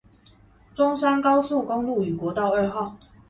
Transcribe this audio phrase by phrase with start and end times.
[0.73, 2.97] 中山高速公路與國道二號